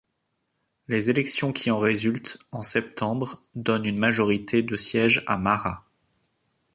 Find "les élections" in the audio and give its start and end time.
0.87-1.53